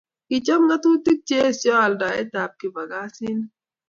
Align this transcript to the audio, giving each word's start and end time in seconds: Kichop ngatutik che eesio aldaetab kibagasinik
Kichop 0.27 0.61
ngatutik 0.65 1.19
che 1.27 1.35
eesio 1.43 1.73
aldaetab 1.85 2.51
kibagasinik 2.59 3.51